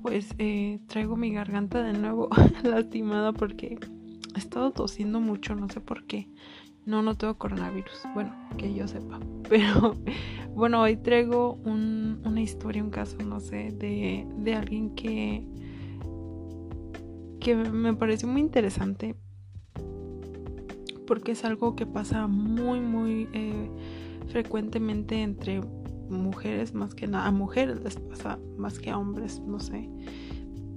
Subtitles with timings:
[0.00, 2.28] pues eh, traigo mi garganta de nuevo
[2.62, 3.78] lastimada porque
[4.34, 6.28] he estado tosiendo mucho, no sé por qué.
[6.84, 8.02] No, no tengo coronavirus.
[8.14, 9.20] Bueno, que yo sepa.
[9.48, 9.96] Pero
[10.54, 15.46] bueno, hoy traigo una historia, un caso, no sé, de, de alguien que,
[17.40, 19.14] que me pareció muy interesante.
[21.06, 23.70] Porque es algo que pasa muy, muy eh,
[24.28, 25.60] frecuentemente entre
[26.08, 27.26] mujeres, más que nada.
[27.26, 29.88] A mujeres les pasa más que a hombres, no sé.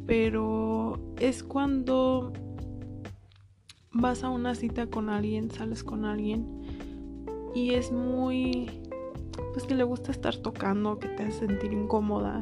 [0.06, 2.32] Pero es cuando
[3.92, 6.46] vas a una cita con alguien, sales con alguien
[7.56, 8.70] y es muy,
[9.54, 12.42] pues que le gusta estar tocando, que te hace sentir incómoda,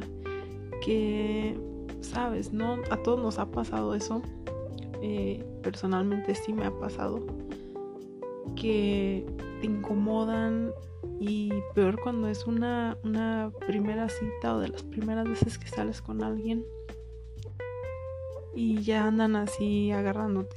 [0.84, 1.56] que,
[2.00, 2.78] sabes, ¿no?
[2.90, 4.20] A todos nos ha pasado eso.
[5.00, 7.24] Eh, personalmente sí me ha pasado
[8.56, 9.24] que
[11.26, 16.02] y peor cuando es una, una primera cita o de las primeras veces que sales
[16.02, 16.64] con alguien
[18.54, 20.56] y ya andan así agarrándote.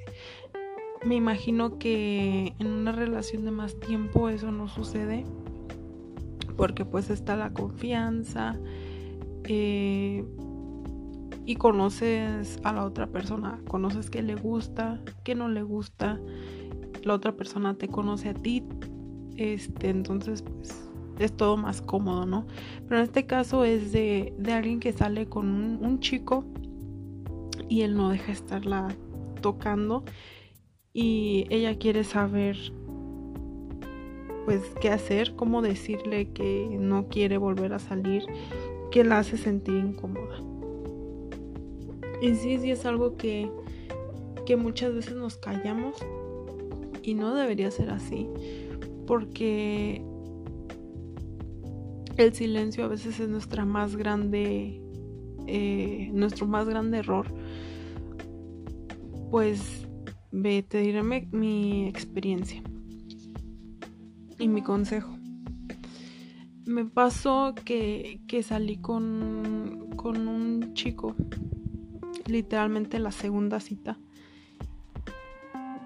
[1.05, 5.23] Me imagino que en una relación de más tiempo eso no sucede
[6.57, 8.57] porque pues está la confianza
[9.45, 10.25] eh,
[11.45, 16.19] y conoces a la otra persona, conoces qué le gusta, qué no le gusta,
[17.03, 18.63] la otra persona te conoce a ti,
[19.37, 22.45] este, entonces pues es todo más cómodo, ¿no?
[22.87, 26.43] Pero en este caso es de, alguien que sale con un, un chico
[27.69, 28.95] y él no deja estarla
[29.41, 30.03] tocando
[30.93, 32.57] y ella quiere saber
[34.45, 38.23] pues qué hacer, cómo decirle que no quiere volver a salir,
[38.91, 40.41] que la hace sentir incómoda.
[42.21, 43.51] Y sí, sí es algo que,
[44.45, 45.97] que muchas veces nos callamos
[47.03, 48.29] y no debería ser así,
[49.07, 50.03] porque
[52.17, 54.79] el silencio a veces es nuestra más grande,
[55.47, 57.25] eh, nuestro más grande error,
[59.31, 59.87] pues
[60.31, 62.61] Ve, te diré mi, experiencia
[64.37, 65.17] y mi consejo.
[66.65, 71.15] Me pasó que, salí con, con un chico,
[72.25, 73.97] literalmente la segunda cita,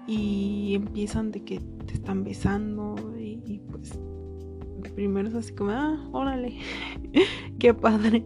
[0.08, 1.60] y empiezan de que
[1.92, 3.98] están besando y, pues
[4.94, 6.58] primero es así como, ah, órale,
[7.58, 8.24] qué padre.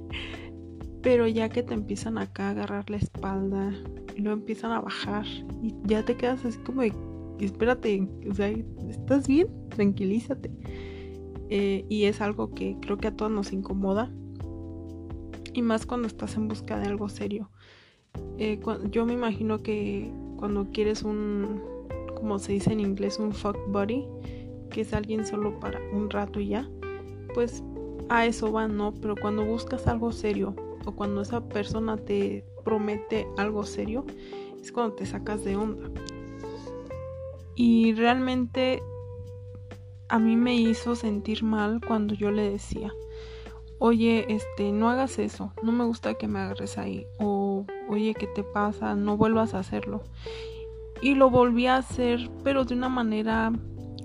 [1.02, 3.72] Pero ya que te empiezan acá a agarrar la espalda
[4.16, 5.26] y empiezan a bajar
[5.62, 6.92] y ya te quedas así como de,
[7.38, 8.48] espérate, o sea,
[8.88, 9.48] ¿estás bien?
[9.68, 10.50] Tranquilízate.
[11.48, 14.10] Eh, y es algo que creo que a todos nos incomoda.
[15.52, 17.50] Y más cuando estás en busca de algo serio.
[18.38, 18.60] Eh,
[18.90, 21.62] yo me imagino que cuando quieres un,
[22.16, 24.06] como se dice en inglés, un fuck buddy,
[24.70, 26.68] que es alguien solo para un rato y ya,
[27.34, 27.62] pues
[28.08, 28.92] a eso va, ¿no?
[29.00, 30.54] Pero cuando buscas algo serio,
[30.84, 34.04] o cuando esa persona te promete algo serio,
[34.60, 35.90] es cuando te sacas de onda.
[37.54, 38.82] Y realmente
[40.08, 42.92] a mí me hizo sentir mal cuando yo le decía,
[43.78, 48.26] oye, este, no hagas eso, no me gusta que me agarres ahí, o oye, ¿qué
[48.26, 48.94] te pasa?
[48.94, 50.02] No vuelvas a hacerlo.
[51.02, 53.52] Y lo volví a hacer, pero de una manera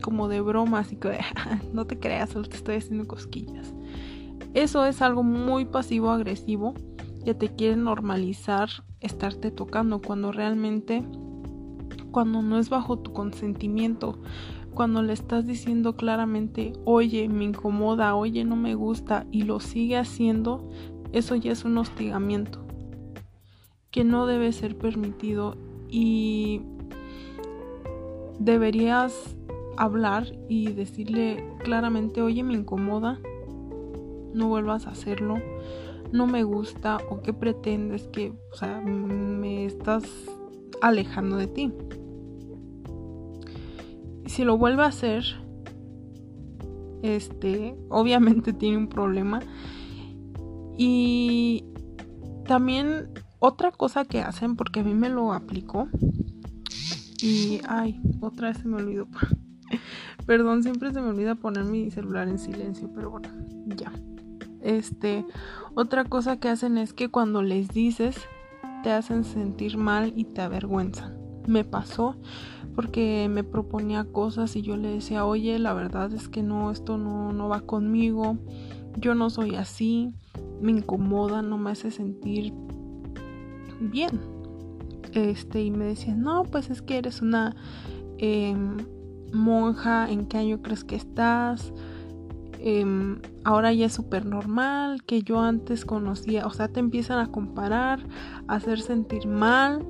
[0.02, 1.20] como de broma, así que
[1.74, 3.74] no te creas, solo te estoy haciendo cosquillas.
[4.54, 6.74] Eso es algo muy pasivo-agresivo
[7.24, 8.70] que te quiere normalizar
[9.00, 11.04] estarte tocando cuando realmente,
[12.12, 14.20] cuando no es bajo tu consentimiento,
[14.74, 19.98] cuando le estás diciendo claramente, oye, me incomoda, oye, no me gusta y lo sigue
[19.98, 20.70] haciendo,
[21.12, 22.66] eso ya es un hostigamiento
[23.92, 25.58] que no debe ser permitido
[25.90, 26.62] y
[28.44, 29.36] deberías
[29.78, 33.20] hablar y decirle claramente, oye, me incomoda,
[34.34, 35.38] no vuelvas a hacerlo,
[36.12, 40.04] no me gusta o qué pretendes que, o sea, me estás
[40.82, 41.72] alejando de ti.
[44.26, 45.24] Si lo vuelve a hacer,
[47.02, 49.40] este, obviamente tiene un problema.
[50.78, 51.66] Y
[52.46, 53.10] también
[53.40, 55.88] otra cosa que hacen, porque a mí me lo aplicó.
[57.22, 59.08] Y, ay, otra vez se me olvidó.
[60.26, 63.30] Perdón, siempre se me olvida poner mi celular en silencio, pero bueno,
[63.76, 63.92] ya.
[64.62, 65.26] Este,
[65.74, 68.16] otra cosa que hacen es que cuando les dices
[68.84, 71.18] te hacen sentir mal y te avergüenzan.
[71.48, 72.16] Me pasó
[72.76, 76.98] porque me proponía cosas y yo le decía, oye, la verdad es que no, esto
[76.98, 78.38] no, no va conmigo,
[78.98, 80.14] yo no soy así,
[80.62, 82.54] me incomoda, no me hace sentir
[83.80, 84.20] bien.
[85.14, 87.56] Este, y me decía, no, pues es que eres una
[88.18, 88.78] em,
[89.34, 91.74] monja, ¿en qué año crees que estás?
[92.60, 97.32] Em, ahora ya es súper normal, que yo antes conocía, o sea, te empiezan a
[97.32, 98.00] comparar,
[98.48, 99.86] a hacer sentir mal,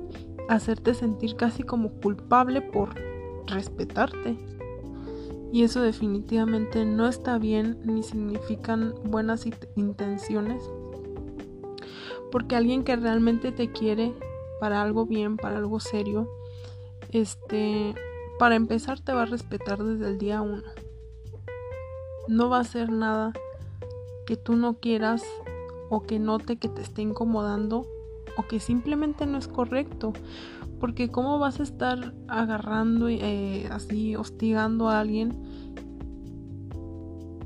[0.48, 2.94] a hacerte sentir casi como culpable por
[3.46, 4.38] respetarte.
[5.52, 9.46] Y eso definitivamente no está bien ni significan buenas
[9.76, 10.64] intenciones.
[12.30, 14.14] Porque alguien que realmente te quiere
[14.62, 16.30] para algo bien, para algo serio,
[17.10, 17.96] este,
[18.38, 20.62] para empezar te va a respetar desde el día uno.
[22.28, 23.32] No va a hacer nada
[24.24, 25.24] que tú no quieras
[25.90, 27.88] o que note que te esté incomodando
[28.36, 30.12] o que simplemente no es correcto.
[30.78, 35.42] Porque cómo vas a estar agarrando eh, así, hostigando a alguien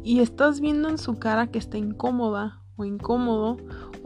[0.05, 3.57] y estás viendo en su cara que está incómoda o incómodo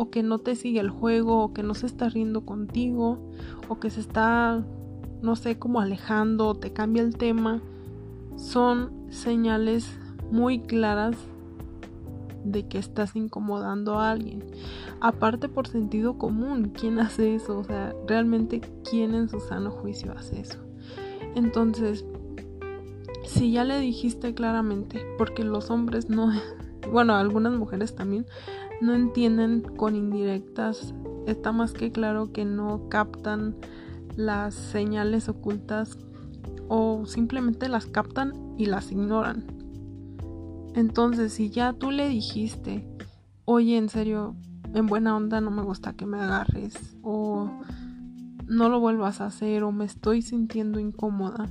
[0.01, 3.19] o que no te sigue el juego o que no se está riendo contigo
[3.69, 4.65] o que se está,
[5.21, 7.61] no sé, como alejando o te cambia el tema,
[8.35, 9.99] son señales
[10.31, 11.19] muy claras
[12.45, 14.43] de que estás incomodando a alguien.
[15.03, 17.59] Aparte por sentido común, ¿quién hace eso?
[17.59, 20.61] O sea, realmente quién en su sano juicio hace eso.
[21.35, 22.07] Entonces,
[23.27, 26.33] si ya le dijiste claramente, porque los hombres no,
[26.91, 28.25] bueno, algunas mujeres también
[28.81, 30.95] no entienden con indirectas,
[31.27, 33.57] está más que claro que no captan
[34.17, 35.99] las señales ocultas
[36.69, 39.45] o simplemente las captan y las ignoran.
[40.75, 42.87] Entonces, si ya tú le dijiste,
[43.45, 44.37] oye, en serio,
[44.73, 47.51] en buena onda no me gusta que me agarres, o
[48.47, 51.49] no lo vuelvas a hacer, o me estoy sintiendo incómoda,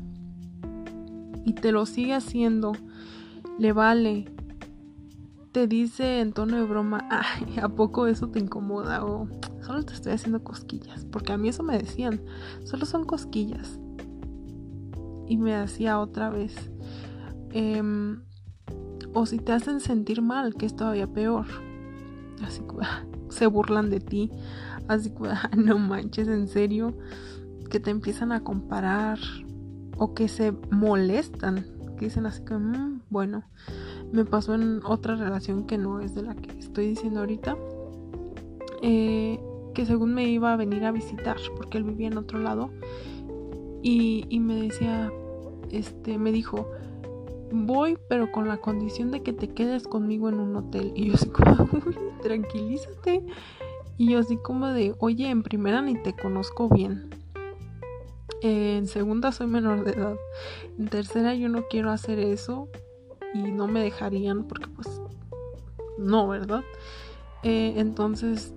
[1.43, 2.71] y te lo sigue haciendo,
[3.57, 4.31] le vale,
[5.67, 9.05] dice en tono de broma, ay, ¿a poco eso te incomoda?
[9.05, 9.27] O
[9.61, 12.21] solo te estoy haciendo cosquillas, porque a mí eso me decían,
[12.63, 13.79] solo son cosquillas.
[15.27, 16.71] Y me hacía otra vez.
[17.51, 18.23] Em,
[19.13, 21.45] o si te hacen sentir mal, que es todavía peor.
[22.43, 22.85] Así que
[23.29, 24.31] se burlan de ti.
[24.87, 26.97] Así que no manches, en serio.
[27.69, 29.19] Que te empiezan a comparar.
[29.97, 31.65] O que se molestan.
[31.97, 33.43] Que dicen así que, mm, bueno,
[34.11, 37.57] me pasó en otra relación que no es de la que estoy diciendo ahorita.
[38.81, 39.39] Eh,
[39.73, 42.71] que según me iba a venir a visitar porque él vivía en otro lado.
[43.81, 45.11] Y, y me decía,
[45.71, 46.69] este, me dijo,
[47.51, 50.91] voy, pero con la condición de que te quedes conmigo en un hotel.
[50.95, 53.23] Y yo así como, uy, tranquilízate.
[53.97, 57.09] Y yo así como de, oye, en primera ni te conozco bien.
[58.41, 60.15] en segunda soy menor de edad.
[60.77, 62.69] En tercera yo no quiero hacer eso.
[63.33, 65.01] Y no me dejarían porque pues
[65.97, 66.63] no, ¿verdad?
[67.43, 68.53] Eh, entonces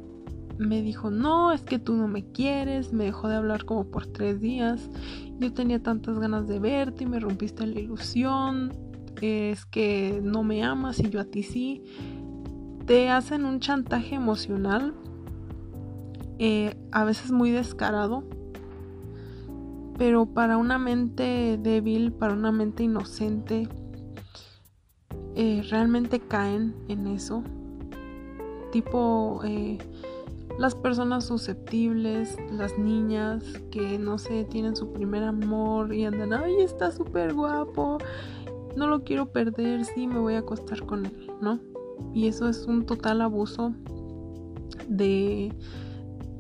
[0.58, 2.92] me dijo, no, es que tú no me quieres.
[2.92, 4.88] Me dejó de hablar como por tres días.
[5.38, 8.72] Yo tenía tantas ganas de verte y me rompiste la ilusión.
[9.20, 11.82] Es que no me amas y yo a ti sí.
[12.86, 14.94] Te hacen un chantaje emocional,
[16.40, 18.24] eh, a veces muy descarado,
[19.96, 23.68] pero para una mente débil, para una mente inocente,
[25.34, 27.42] eh, realmente caen en eso.
[28.70, 29.78] Tipo, eh,
[30.58, 36.56] las personas susceptibles, las niñas que no sé, tienen su primer amor y andan, ay,
[36.60, 37.98] está súper guapo,
[38.76, 41.58] no lo quiero perder, sí, me voy a acostar con él, ¿no?
[42.14, 43.72] Y eso es un total abuso
[44.88, 45.52] de...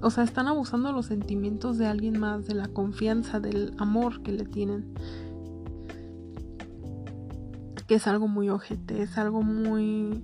[0.00, 4.32] O sea, están abusando los sentimientos de alguien más, de la confianza, del amor que
[4.32, 4.92] le tienen.
[7.94, 10.22] Es algo muy ojete, es algo muy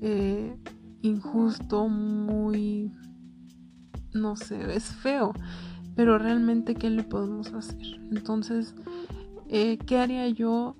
[0.00, 0.56] eh,
[1.02, 2.92] injusto, muy
[4.12, 5.32] no sé, es feo,
[5.94, 8.00] pero realmente ¿qué le podemos hacer?
[8.10, 8.74] Entonces,
[9.48, 10.76] eh, ¿qué haría yo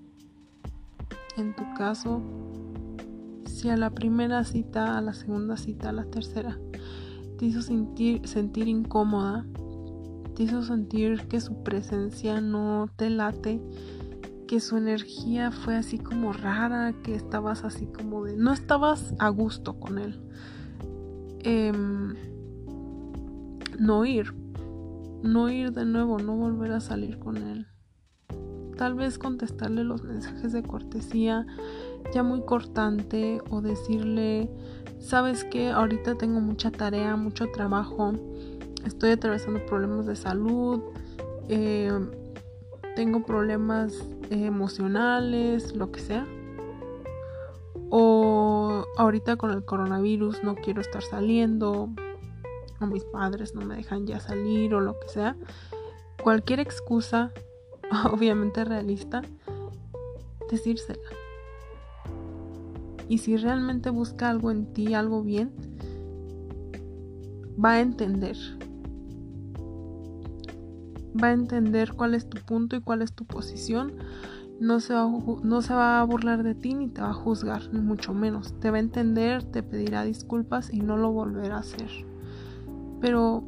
[1.37, 2.23] en tu caso
[3.45, 6.59] si a la primera cita, a la segunda cita, a la tercera,
[7.39, 9.47] te hizo sentir, sentir incómoda,
[10.35, 13.61] te hizo sentir que su presencia no te late,
[14.47, 18.37] que su energía fue así como rara, que estabas así como de...
[18.37, 20.21] no estabas a gusto con él.
[21.41, 21.73] Eh,
[23.79, 24.35] no ir,
[25.23, 27.67] no ir de nuevo, no volver a salir con él.
[28.77, 31.47] Tal vez contestarle los mensajes de cortesía
[32.13, 34.51] ya muy cortante o decirle,
[34.99, 38.13] sabes que ahorita tengo mucha tarea, mucho trabajo,
[38.85, 40.83] estoy atravesando problemas de salud,
[41.49, 41.91] eh,
[42.97, 43.93] tengo problemas
[44.31, 46.27] emocionales, lo que sea.
[47.91, 51.91] O ahorita con el coronavirus no quiero estar saliendo,
[52.81, 55.37] o mis padres no me dejan ya salir o lo que sea.
[56.21, 57.33] Cualquier excusa,
[58.11, 59.23] obviamente realista,
[60.51, 60.99] decírsela.
[63.09, 65.53] Y si realmente busca algo en ti, algo bien,
[67.63, 68.37] va a entender.
[71.23, 73.95] Va a entender cuál es tu punto y cuál es tu posición.
[74.61, 75.09] No se, va a,
[75.43, 78.59] no se va a burlar de ti ni te va a juzgar, ni mucho menos.
[78.61, 81.91] Te va a entender, te pedirá disculpas y no lo volverá a hacer.
[83.01, 83.45] Pero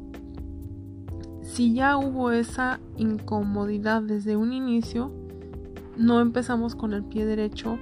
[1.41, 5.11] si ya hubo esa incomodidad desde un inicio,
[5.97, 7.77] no empezamos con el pie derecho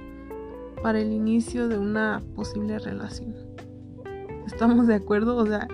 [0.82, 3.34] para el inicio de una posible relación.
[4.46, 5.36] ¿Estamos de acuerdo?
[5.36, 5.68] O sea,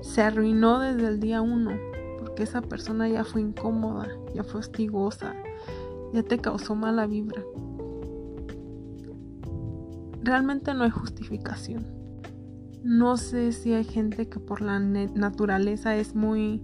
[0.00, 1.72] se arruinó desde el día uno,
[2.34, 5.36] porque esa persona ya fue incómoda, ya fue hostigosa,
[6.12, 7.40] ya te causó mala vibra.
[10.20, 11.86] Realmente no hay justificación.
[12.82, 16.60] No sé si hay gente que por la naturaleza es muy,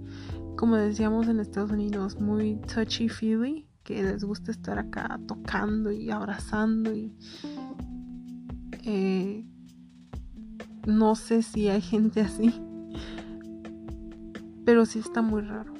[0.56, 6.10] como decíamos en Estados Unidos, muy touchy feely, que les gusta estar acá tocando y
[6.10, 7.16] abrazando y
[8.82, 9.46] eh,
[10.84, 12.60] no sé si hay gente así
[14.70, 15.74] pero sí está muy raro.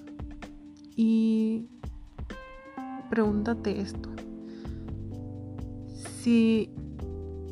[0.97, 1.68] Y
[3.09, 4.09] pregúntate esto.
[5.94, 6.73] Si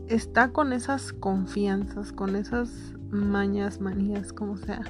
[0.09, 2.73] está con esas confianzas, con esas
[3.13, 4.83] mañas, manías, como sea,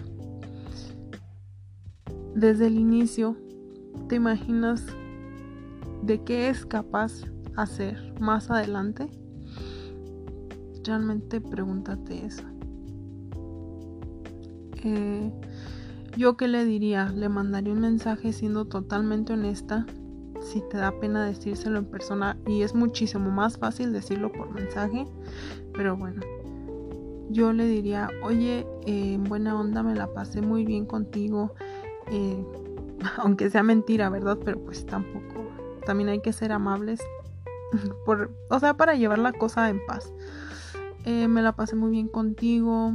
[2.35, 3.37] desde el inicio,
[4.09, 4.87] ¿te imaginas
[6.02, 7.25] de qué es capaz
[7.57, 9.11] hacer más adelante?
[10.83, 12.45] Realmente pregúntate eso.
[14.83, 15.31] Eh,
[16.17, 19.87] yo qué le diría, le mandaría un mensaje siendo totalmente honesta.
[20.41, 25.07] Si te da pena decírselo en persona y es muchísimo más fácil decirlo por mensaje,
[25.75, 26.21] pero bueno,
[27.31, 31.55] yo le diría, oye, eh, en buena onda me la pasé muy bien contigo,
[32.11, 32.43] eh,
[33.19, 34.38] aunque sea mentira, ¿verdad?
[34.45, 35.50] Pero pues tampoco,
[35.85, 37.00] también hay que ser amables,
[38.07, 40.12] por, o sea, para llevar la cosa en paz.
[41.05, 42.95] Eh, me la pasé muy bien contigo,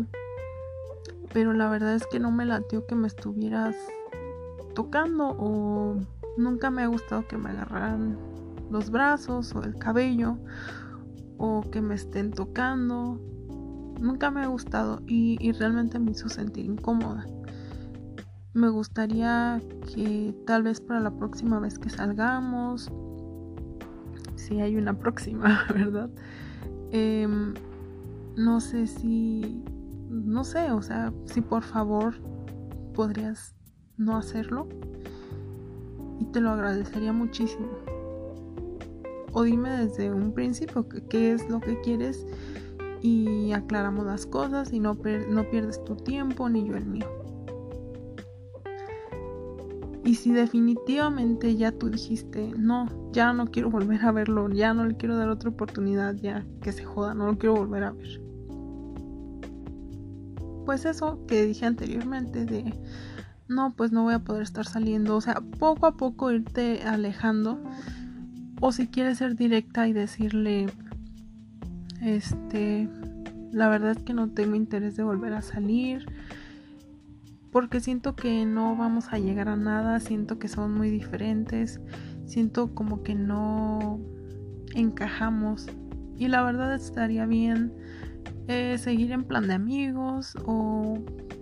[1.34, 3.76] pero la verdad es que no me latió que me estuvieras
[4.76, 5.96] tocando o
[6.38, 8.18] nunca me ha gustado que me agarraran
[8.70, 10.38] los brazos o el cabello
[11.38, 13.20] o que me estén tocando.
[14.00, 17.26] Nunca me ha gustado y, y realmente me hizo sentir incómoda.
[18.54, 19.60] Me gustaría
[19.94, 22.92] que tal vez para la próxima vez que salgamos,
[24.36, 26.10] si hay una próxima, ¿verdad?
[26.92, 27.54] Em,
[28.36, 29.64] no sé si
[30.14, 32.14] no sé, o sea, si por favor
[32.94, 33.56] podrías
[33.98, 34.68] no hacerlo
[36.20, 37.70] y te lo agradecería muchísimo.
[39.32, 42.26] O dime desde un principio qué es lo que quieres
[43.02, 44.96] y aclaramos las cosas y no,
[45.30, 47.08] no pierdes tu tiempo ni yo el mío.
[50.06, 54.86] Y si definitivamente ya tú dijiste, no, ya no quiero volver a verlo, ya no
[54.86, 58.23] le quiero dar otra oportunidad, ya que se joda, no lo quiero volver a ver
[60.66, 62.74] pues eso que dije anteriormente de
[63.48, 67.60] no, pues no voy a poder estar saliendo, o sea, poco a poco irte alejando
[68.62, 70.68] o si quieres ser directa y decirle
[72.02, 72.90] este
[73.52, 76.06] la verdad es que no tengo interés de volver a salir
[77.52, 81.80] porque siento que no vamos a llegar a nada, siento que son muy diferentes,
[82.26, 84.00] siento como que no
[84.74, 85.68] encajamos
[86.18, 87.74] y la verdad estaría bien
[88.48, 90.98] eh, seguir en plan de amigos o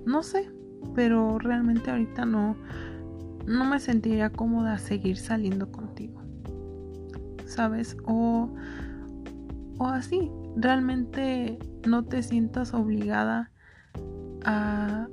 [0.06, 0.52] no sé,
[0.96, 2.56] pero realmente ahorita no,
[3.46, 6.22] no me sentiría cómoda seguir saliendo contigo,
[7.46, 7.98] ¿sabes?
[8.06, 8.50] O,
[9.78, 13.52] o así, realmente no te sientas obligada
[14.46, 15.08] a,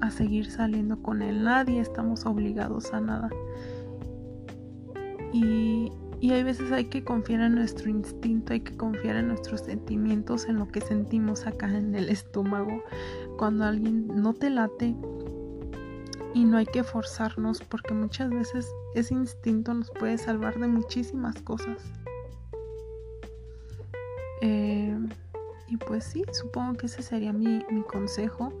[0.00, 3.30] a seguir saliendo con él, nadie estamos obligados a nada.
[5.32, 9.60] Y, y hay veces hay que confiar en nuestro instinto, hay que confiar en nuestros
[9.60, 12.82] sentimientos, en lo que sentimos acá en el estómago.
[13.36, 14.96] Cuando alguien no te late
[16.34, 21.40] y no hay que forzarnos porque muchas veces ese instinto nos puede salvar de muchísimas
[21.42, 21.78] cosas.
[24.40, 24.98] Eh,
[25.68, 28.52] y pues sí, supongo que ese sería mi, mi, consejo.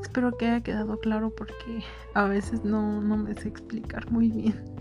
[0.00, 1.82] Espero que haya quedado claro porque
[2.14, 4.74] a veces no, no me sé explicar muy bien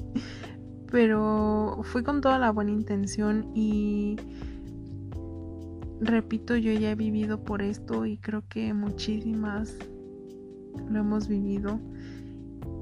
[0.94, 4.16] pero fui con toda la buena intención y
[6.00, 9.76] repito, yo ya he vivido por esto y creo que muchísimas
[10.92, 11.80] lo hemos vivido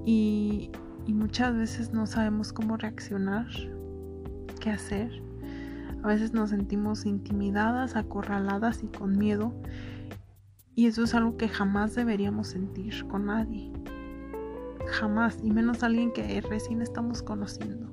[0.05, 0.71] y,
[1.07, 3.47] muchas veces no sabemos cómo reaccionar,
[4.59, 5.09] qué hacer.
[6.03, 9.53] A veces nos sentimos intimidadas, acorraladas y con miedo.
[10.75, 13.71] Y eso es algo que jamás deberíamos sentir con nadie.
[14.87, 15.37] Jamás.
[15.43, 17.87] Y menos alguien que recién estamos conociendo.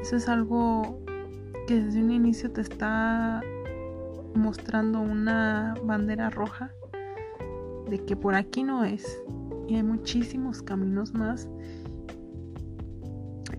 [0.00, 1.00] Eso es algo
[1.66, 3.42] que desde un inicio te está
[4.34, 6.70] mostrando una bandera roja
[7.88, 9.20] de que por aquí no es
[9.68, 11.48] y hay muchísimos caminos más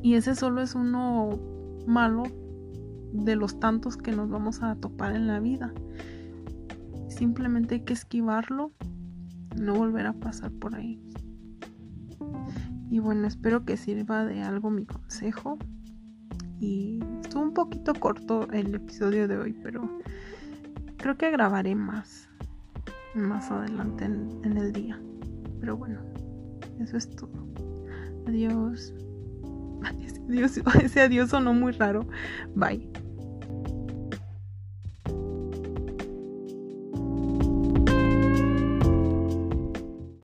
[0.01, 1.31] y ese solo es uno
[1.85, 2.23] malo
[3.11, 5.73] de los tantos que nos vamos a topar en la vida
[7.09, 8.71] simplemente hay que esquivarlo
[9.55, 11.01] no volver a pasar por ahí
[12.89, 15.57] y bueno espero que sirva de algo mi consejo
[16.59, 19.89] y estuvo un poquito corto el episodio de hoy pero
[20.97, 22.27] creo que grabaré más
[23.17, 24.99] más adelante en, el día.
[25.59, 25.99] Pero bueno,
[26.79, 27.47] eso es todo.
[28.27, 28.93] Adiós.
[30.27, 30.57] Adiós.
[30.81, 32.07] Ese adiós sonó muy raro.
[32.55, 32.89] Bye.